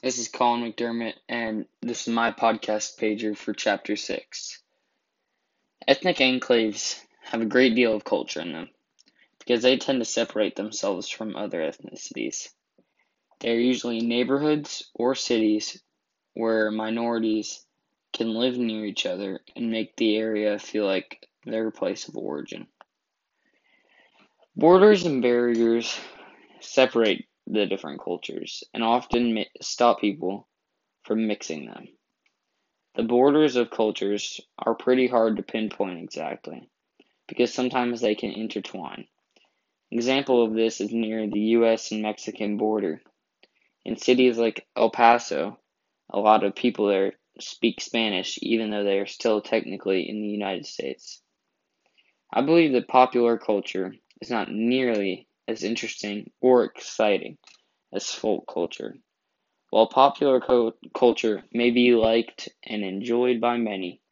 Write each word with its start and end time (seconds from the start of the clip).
This 0.00 0.18
is 0.20 0.28
Colin 0.28 0.62
McDermott, 0.62 1.14
and 1.28 1.66
this 1.82 2.06
is 2.06 2.14
my 2.14 2.30
podcast 2.30 3.00
pager 3.00 3.36
for 3.36 3.52
Chapter 3.52 3.96
6. 3.96 4.62
Ethnic 5.88 6.18
enclaves 6.18 7.02
have 7.22 7.40
a 7.40 7.46
great 7.46 7.74
deal 7.74 7.96
of 7.96 8.04
culture 8.04 8.40
in 8.40 8.52
them 8.52 8.70
because 9.40 9.62
they 9.62 9.76
tend 9.76 10.00
to 10.00 10.04
separate 10.04 10.54
themselves 10.54 11.08
from 11.08 11.34
other 11.34 11.62
ethnicities. 11.62 12.48
They 13.40 13.50
are 13.50 13.58
usually 13.58 13.98
neighborhoods 13.98 14.88
or 14.94 15.16
cities 15.16 15.82
where 16.34 16.70
minorities 16.70 17.66
can 18.12 18.34
live 18.34 18.56
near 18.56 18.84
each 18.84 19.04
other 19.04 19.40
and 19.56 19.72
make 19.72 19.96
the 19.96 20.16
area 20.16 20.60
feel 20.60 20.86
like 20.86 21.26
their 21.44 21.72
place 21.72 22.06
of 22.06 22.16
origin. 22.16 22.68
Borders 24.54 25.04
and 25.04 25.22
barriers 25.22 25.98
separate 26.60 27.24
the 27.50 27.66
different 27.66 28.00
cultures 28.02 28.62
and 28.74 28.84
often 28.84 29.44
stop 29.60 30.00
people 30.00 30.48
from 31.04 31.26
mixing 31.26 31.66
them. 31.66 31.88
The 32.94 33.02
borders 33.04 33.56
of 33.56 33.70
cultures 33.70 34.40
are 34.58 34.74
pretty 34.74 35.06
hard 35.06 35.36
to 35.36 35.42
pinpoint 35.42 36.02
exactly 36.02 36.68
because 37.26 37.52
sometimes 37.52 38.00
they 38.00 38.14
can 38.14 38.32
intertwine. 38.32 39.06
An 39.90 39.98
example 39.98 40.44
of 40.44 40.52
this 40.52 40.80
is 40.80 40.92
near 40.92 41.26
the 41.26 41.40
US 41.56 41.92
and 41.92 42.02
Mexican 42.02 42.56
border. 42.56 43.00
In 43.84 43.96
cities 43.96 44.36
like 44.36 44.66
El 44.76 44.90
Paso, 44.90 45.58
a 46.10 46.18
lot 46.18 46.44
of 46.44 46.54
people 46.54 46.88
there 46.88 47.14
speak 47.40 47.80
Spanish 47.80 48.38
even 48.42 48.70
though 48.70 48.84
they 48.84 48.98
are 48.98 49.06
still 49.06 49.40
technically 49.40 50.08
in 50.08 50.20
the 50.20 50.28
United 50.28 50.66
States. 50.66 51.22
I 52.32 52.42
believe 52.42 52.72
that 52.72 52.88
popular 52.88 53.38
culture 53.38 53.94
is 54.20 54.30
not 54.30 54.50
nearly 54.50 55.27
as 55.48 55.64
interesting 55.64 56.30
or 56.42 56.64
exciting 56.64 57.38
as 57.92 58.12
folk 58.12 58.44
culture. 58.52 58.94
While 59.70 59.88
popular 59.88 60.40
co- 60.40 60.74
culture 60.94 61.42
may 61.52 61.70
be 61.70 61.94
liked 61.94 62.50
and 62.62 62.84
enjoyed 62.84 63.40
by 63.40 63.56
many, 63.56 64.02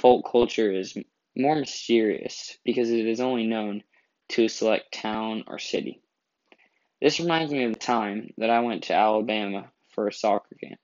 folk 0.00 0.30
culture 0.30 0.72
is 0.72 0.96
more 1.36 1.56
mysterious 1.56 2.58
because 2.64 2.90
it 2.90 3.06
is 3.06 3.20
only 3.20 3.46
known 3.46 3.82
to 4.30 4.46
a 4.46 4.48
select 4.48 4.92
town 4.92 5.44
or 5.46 5.58
city. 5.58 6.00
This 7.00 7.20
reminds 7.20 7.52
me 7.52 7.64
of 7.64 7.74
the 7.74 7.78
time 7.78 8.32
that 8.38 8.50
I 8.50 8.60
went 8.60 8.84
to 8.84 8.94
Alabama 8.94 9.70
for 9.90 10.08
a 10.08 10.12
soccer 10.12 10.56
camp. 10.56 10.80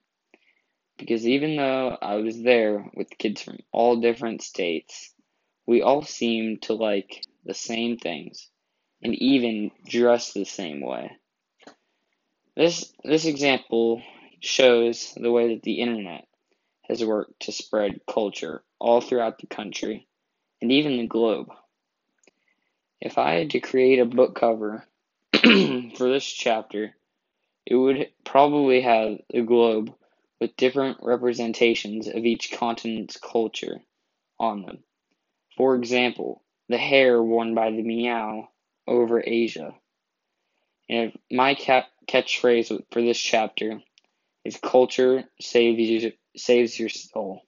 Because 0.97 1.27
even 1.27 1.55
though 1.57 1.97
I 2.01 2.15
was 2.15 2.41
there 2.41 2.89
with 2.95 3.17
kids 3.17 3.41
from 3.41 3.57
all 3.71 3.97
different 3.97 4.41
states, 4.41 5.13
we 5.65 5.81
all 5.81 6.03
seemed 6.03 6.61
to 6.63 6.73
like 6.73 7.25
the 7.43 7.53
same 7.53 7.97
things 7.97 8.49
and 9.05 9.13
even 9.21 9.69
dress 9.87 10.33
the 10.33 10.45
same 10.45 10.81
way. 10.81 11.11
This 12.57 12.91
this 13.03 13.25
example 13.25 14.01
shows 14.39 15.13
the 15.15 15.31
way 15.31 15.53
that 15.53 15.61
the 15.61 15.79
internet 15.79 16.27
has 16.89 17.05
worked 17.05 17.41
to 17.41 17.51
spread 17.51 18.01
culture 18.11 18.63
all 18.79 19.01
throughout 19.01 19.37
the 19.37 19.45
country 19.45 20.07
and 20.59 20.71
even 20.71 20.97
the 20.97 21.05
globe. 21.05 21.49
If 22.99 23.19
I 23.19 23.35
had 23.35 23.51
to 23.51 23.59
create 23.59 23.99
a 23.99 24.05
book 24.05 24.33
cover 24.33 24.83
for 25.33 26.09
this 26.09 26.25
chapter, 26.25 26.95
it 27.63 27.75
would 27.75 28.09
probably 28.23 28.81
have 28.81 29.19
the 29.29 29.43
globe 29.43 29.93
with 30.41 30.57
different 30.57 30.97
representations 31.03 32.07
of 32.07 32.25
each 32.25 32.51
continent's 32.51 33.17
culture 33.17 33.81
on 34.39 34.63
them. 34.63 34.79
For 35.55 35.75
example, 35.75 36.41
the 36.69 36.79
hair 36.79 37.21
worn 37.21 37.53
by 37.53 37.69
the 37.69 37.83
Miao 37.83 38.49
over 38.87 39.23
Asia. 39.25 39.73
And 40.89 41.17
my 41.31 41.55
cap- 41.55 41.89
catchphrase 42.07 42.83
for 42.91 43.01
this 43.01 43.17
chapter 43.19 43.81
is 44.45 44.57
culture 44.57 45.25
saves 45.41 46.13
saves 46.37 46.79
your 46.79 46.89
soul. 46.89 47.41